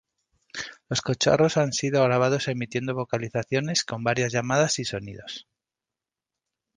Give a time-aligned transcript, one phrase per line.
[0.89, 5.47] Los cachorros han sido grabados emitiendo vocalizaciones con varios llamadas y sonidos.